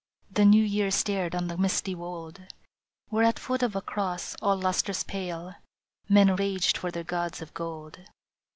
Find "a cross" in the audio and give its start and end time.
3.75-4.35